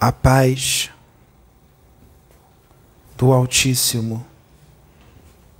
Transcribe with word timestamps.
A 0.00 0.10
paz 0.10 0.88
do 3.18 3.34
Altíssimo 3.34 4.26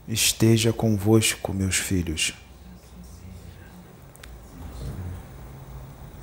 esteja 0.08 0.72
convosco, 0.72 1.52
meus 1.52 1.76
filhos. 1.76 2.32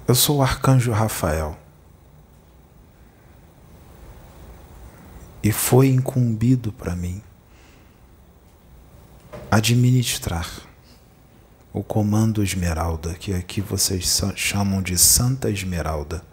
Eu 0.07 0.15
sou 0.15 0.37
o 0.37 0.41
arcanjo 0.41 0.91
Rafael. 0.91 1.55
E 5.43 5.51
foi 5.51 5.89
incumbido 5.89 6.71
para 6.71 6.95
mim 6.95 7.21
administrar 9.51 10.49
o 11.71 11.83
comando 11.83 12.41
Esmeralda, 12.41 13.13
que 13.13 13.31
aqui 13.31 13.61
vocês 13.61 14.19
chamam 14.35 14.81
de 14.81 14.97
Santa 14.97 15.51
Esmeralda. 15.51 16.25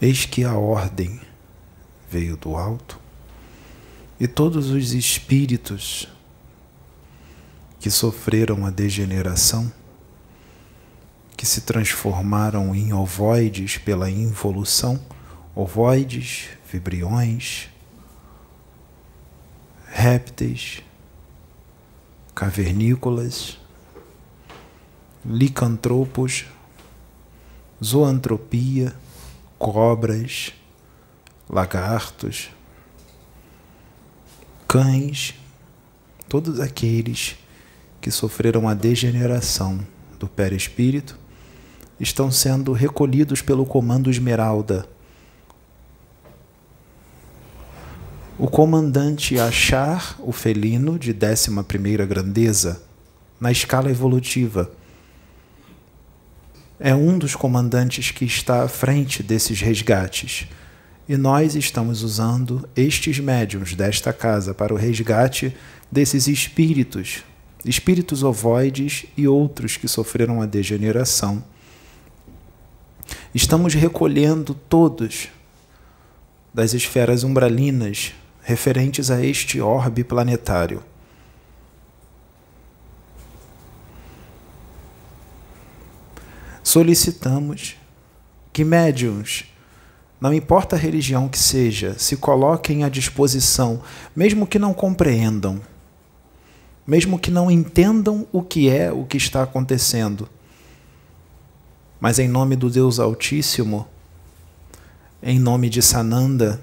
Eis 0.00 0.24
que 0.24 0.44
a 0.44 0.54
ordem 0.54 1.20
veio 2.08 2.36
do 2.36 2.56
alto 2.56 3.00
e 4.20 4.28
todos 4.28 4.70
os 4.70 4.92
espíritos 4.92 6.08
que 7.80 7.90
sofreram 7.90 8.64
a 8.64 8.70
degeneração, 8.70 9.72
que 11.36 11.44
se 11.44 11.62
transformaram 11.62 12.74
em 12.74 12.92
ovoides 12.92 13.76
pela 13.76 14.08
involução, 14.08 15.00
ovoides, 15.54 16.48
vibriões, 16.70 17.68
répteis, 19.86 20.80
cavernícolas, 22.34 23.58
licantropos, 25.24 26.46
zoantropia, 27.82 28.94
cobras, 29.58 30.52
lagartos, 31.48 32.50
cães, 34.66 35.34
todos 36.28 36.60
aqueles 36.60 37.36
que 38.00 38.10
sofreram 38.10 38.68
a 38.68 38.74
degeneração 38.74 39.80
do 40.18 40.28
perispírito 40.28 41.18
estão 41.98 42.30
sendo 42.30 42.72
recolhidos 42.72 43.42
pelo 43.42 43.66
comando 43.66 44.10
Esmeralda 44.10 44.88
o 48.38 48.46
comandante 48.46 49.38
achar 49.40 50.14
o 50.20 50.30
felino 50.30 50.96
de 50.96 51.12
11 51.12 51.60
primeira 51.64 52.06
grandeza 52.06 52.80
na 53.40 53.50
escala 53.50 53.90
evolutiva. 53.90 54.70
É 56.80 56.94
um 56.94 57.18
dos 57.18 57.34
comandantes 57.34 58.10
que 58.10 58.24
está 58.24 58.62
à 58.62 58.68
frente 58.68 59.22
desses 59.22 59.60
resgates. 59.60 60.46
E 61.08 61.16
nós 61.16 61.56
estamos 61.56 62.02
usando 62.02 62.68
estes 62.76 63.18
médiums 63.18 63.74
desta 63.74 64.12
casa 64.12 64.54
para 64.54 64.72
o 64.72 64.76
resgate 64.76 65.56
desses 65.90 66.28
espíritos, 66.28 67.24
espíritos 67.64 68.22
ovoides 68.22 69.06
e 69.16 69.26
outros 69.26 69.76
que 69.76 69.88
sofreram 69.88 70.40
a 70.40 70.46
degeneração. 70.46 71.42
Estamos 73.34 73.74
recolhendo 73.74 74.54
todos 74.54 75.28
das 76.52 76.74
esferas 76.74 77.24
umbralinas 77.24 78.12
referentes 78.42 79.10
a 79.10 79.24
este 79.24 79.60
orbe 79.60 80.04
planetário. 80.04 80.82
Solicitamos 86.68 87.76
que 88.52 88.62
médiums, 88.62 89.46
não 90.20 90.34
importa 90.34 90.76
a 90.76 90.78
religião 90.78 91.26
que 91.26 91.38
seja, 91.38 91.98
se 91.98 92.14
coloquem 92.14 92.84
à 92.84 92.90
disposição, 92.90 93.80
mesmo 94.14 94.46
que 94.46 94.58
não 94.58 94.74
compreendam, 94.74 95.62
mesmo 96.86 97.18
que 97.18 97.30
não 97.30 97.50
entendam 97.50 98.28
o 98.30 98.42
que 98.42 98.68
é 98.68 98.92
o 98.92 99.06
que 99.06 99.16
está 99.16 99.42
acontecendo. 99.42 100.28
Mas 101.98 102.18
em 102.18 102.28
nome 102.28 102.54
do 102.54 102.68
Deus 102.68 102.98
Altíssimo, 102.98 103.88
em 105.22 105.38
nome 105.38 105.70
de 105.70 105.80
Sananda, 105.80 106.62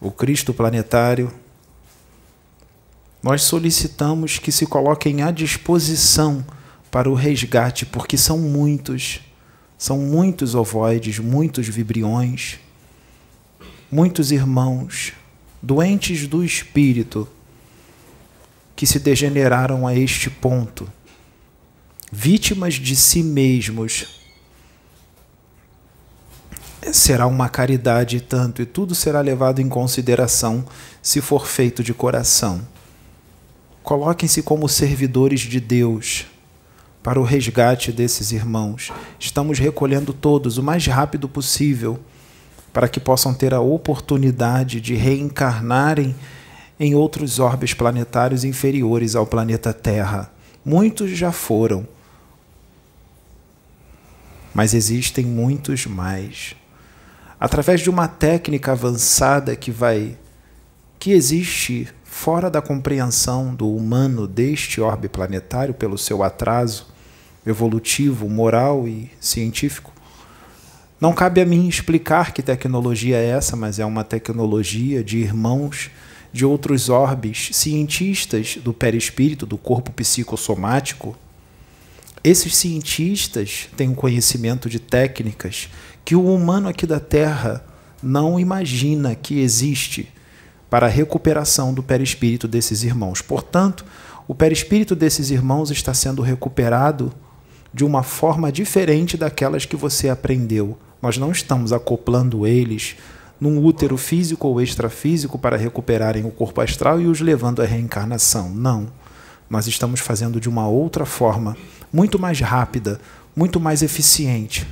o 0.00 0.10
Cristo 0.10 0.52
planetário, 0.52 1.32
nós 3.22 3.42
solicitamos 3.42 4.40
que 4.40 4.50
se 4.50 4.66
coloquem 4.66 5.22
à 5.22 5.30
disposição 5.30 6.44
para 6.90 7.10
o 7.10 7.14
resgate, 7.14 7.84
porque 7.84 8.16
são 8.16 8.38
muitos, 8.38 9.20
são 9.76 9.98
muitos 9.98 10.54
ovoides, 10.54 11.18
muitos 11.18 11.66
vibriões, 11.68 12.58
muitos 13.90 14.32
irmãos 14.32 15.12
doentes 15.62 16.26
do 16.26 16.44
espírito 16.44 17.28
que 18.74 18.86
se 18.86 18.98
degeneraram 18.98 19.86
a 19.86 19.94
este 19.94 20.28
ponto, 20.28 20.90
vítimas 22.12 22.74
de 22.74 22.94
si 22.94 23.22
mesmos 23.22 24.16
será 26.92 27.26
uma 27.26 27.48
caridade 27.48 28.20
tanto, 28.20 28.62
e 28.62 28.66
tudo 28.66 28.94
será 28.94 29.20
levado 29.20 29.60
em 29.60 29.68
consideração 29.68 30.64
se 31.02 31.20
for 31.20 31.46
feito 31.46 31.82
de 31.82 31.92
coração. 31.92 32.66
Coloquem-se 33.82 34.42
como 34.42 34.68
servidores 34.68 35.40
de 35.40 35.60
Deus 35.60 36.26
para 37.06 37.20
o 37.20 37.22
resgate 37.22 37.92
desses 37.92 38.32
irmãos. 38.32 38.92
Estamos 39.16 39.60
recolhendo 39.60 40.12
todos 40.12 40.58
o 40.58 40.62
mais 40.62 40.84
rápido 40.88 41.28
possível 41.28 42.00
para 42.72 42.88
que 42.88 42.98
possam 42.98 43.32
ter 43.32 43.54
a 43.54 43.60
oportunidade 43.60 44.80
de 44.80 44.96
reencarnarem 44.96 46.16
em 46.80 46.96
outros 46.96 47.38
orbes 47.38 47.72
planetários 47.72 48.42
inferiores 48.42 49.14
ao 49.14 49.24
planeta 49.24 49.72
Terra. 49.72 50.32
Muitos 50.64 51.12
já 51.12 51.30
foram, 51.30 51.86
mas 54.52 54.74
existem 54.74 55.24
muitos 55.24 55.86
mais 55.86 56.56
através 57.38 57.82
de 57.82 57.88
uma 57.88 58.08
técnica 58.08 58.72
avançada 58.72 59.54
que 59.54 59.70
vai 59.70 60.18
que 60.98 61.12
existe 61.12 61.86
fora 62.02 62.50
da 62.50 62.60
compreensão 62.60 63.54
do 63.54 63.70
humano 63.70 64.26
deste 64.26 64.80
orbe 64.80 65.08
planetário 65.08 65.72
pelo 65.72 65.96
seu 65.96 66.24
atraso 66.24 66.95
evolutivo, 67.46 68.28
moral 68.28 68.88
e 68.88 69.10
científico. 69.20 69.92
Não 71.00 71.12
cabe 71.12 71.40
a 71.40 71.46
mim 71.46 71.68
explicar 71.68 72.32
que 72.32 72.42
tecnologia 72.42 73.16
é 73.16 73.26
essa, 73.26 73.54
mas 73.54 73.78
é 73.78 73.84
uma 73.84 74.02
tecnologia 74.02 75.04
de 75.04 75.18
irmãos 75.18 75.90
de 76.32 76.44
outros 76.44 76.88
orbes, 76.88 77.50
cientistas 77.52 78.58
do 78.62 78.72
perispírito, 78.72 79.46
do 79.46 79.56
corpo 79.56 79.92
psicossomático. 79.92 81.16
Esses 82.24 82.56
cientistas 82.56 83.68
têm 83.76 83.90
um 83.90 83.94
conhecimento 83.94 84.68
de 84.68 84.78
técnicas 84.78 85.68
que 86.04 86.16
o 86.16 86.34
humano 86.34 86.68
aqui 86.68 86.86
da 86.86 86.98
Terra 86.98 87.64
não 88.02 88.38
imagina 88.38 89.14
que 89.14 89.40
existe 89.40 90.12
para 90.68 90.86
a 90.86 90.90
recuperação 90.90 91.72
do 91.72 91.82
perispírito 91.82 92.48
desses 92.48 92.82
irmãos. 92.82 93.22
Portanto, 93.22 93.84
o 94.26 94.34
perispírito 94.34 94.96
desses 94.96 95.30
irmãos 95.30 95.70
está 95.70 95.94
sendo 95.94 96.22
recuperado 96.22 97.12
de 97.76 97.84
uma 97.84 98.02
forma 98.02 98.50
diferente 98.50 99.18
daquelas 99.18 99.66
que 99.66 99.76
você 99.76 100.08
aprendeu. 100.08 100.78
Nós 101.02 101.18
não 101.18 101.30
estamos 101.30 101.74
acoplando 101.74 102.46
eles 102.46 102.96
num 103.38 103.62
útero 103.62 103.98
físico 103.98 104.48
ou 104.48 104.62
extrafísico 104.62 105.38
para 105.38 105.58
recuperarem 105.58 106.24
o 106.24 106.30
corpo 106.30 106.62
astral 106.62 106.98
e 107.02 107.06
os 107.06 107.20
levando 107.20 107.60
à 107.60 107.66
reencarnação. 107.66 108.48
Não. 108.48 108.86
Nós 109.50 109.66
estamos 109.66 110.00
fazendo 110.00 110.40
de 110.40 110.48
uma 110.48 110.66
outra 110.66 111.04
forma, 111.04 111.54
muito 111.92 112.18
mais 112.18 112.40
rápida, 112.40 112.98
muito 113.36 113.60
mais 113.60 113.82
eficiente 113.82 114.66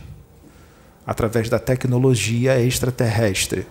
através 1.06 1.50
da 1.50 1.58
tecnologia 1.58 2.58
extraterrestre, 2.58 3.66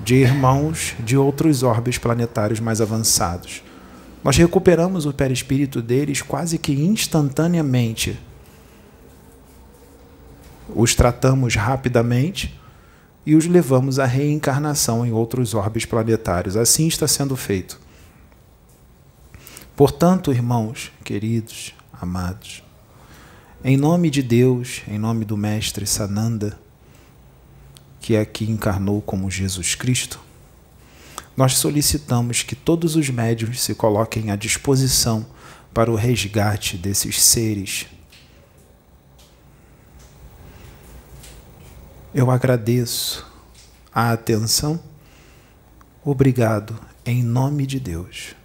de 0.00 0.16
irmãos 0.16 0.96
de 0.98 1.16
outros 1.16 1.62
orbes 1.62 1.98
planetários 1.98 2.58
mais 2.58 2.80
avançados. 2.80 3.62
Nós 4.24 4.38
recuperamos 4.38 5.04
o 5.04 5.12
perispírito 5.12 5.82
deles 5.82 6.22
quase 6.22 6.56
que 6.56 6.72
instantaneamente. 6.72 8.18
Os 10.68 10.94
tratamos 10.94 11.56
rapidamente 11.56 12.58
e 13.26 13.34
os 13.34 13.46
levamos 13.46 13.98
à 13.98 14.04
reencarnação 14.04 15.04
em 15.04 15.12
outros 15.12 15.54
orbes 15.54 15.84
planetários. 15.84 16.56
Assim 16.56 16.86
está 16.86 17.08
sendo 17.08 17.36
feito. 17.36 17.80
Portanto, 19.76 20.32
irmãos, 20.32 20.92
queridos, 21.02 21.74
amados, 21.92 22.62
em 23.64 23.76
nome 23.76 24.10
de 24.10 24.22
Deus, 24.22 24.82
em 24.86 24.98
nome 24.98 25.24
do 25.24 25.36
Mestre 25.36 25.86
Sananda, 25.86 26.58
que 28.00 28.16
aqui 28.16 28.44
encarnou 28.44 29.00
como 29.00 29.30
Jesus 29.30 29.74
Cristo, 29.74 30.20
nós 31.36 31.56
solicitamos 31.56 32.42
que 32.42 32.54
todos 32.54 32.94
os 32.94 33.10
médios 33.10 33.62
se 33.62 33.74
coloquem 33.74 34.30
à 34.30 34.36
disposição 34.36 35.26
para 35.72 35.90
o 35.90 35.96
resgate 35.96 36.76
desses 36.76 37.20
seres 37.20 37.86
Eu 42.14 42.30
agradeço 42.30 43.26
a 43.92 44.12
atenção. 44.12 44.78
Obrigado, 46.04 46.78
em 47.04 47.24
nome 47.24 47.66
de 47.66 47.80
Deus. 47.80 48.36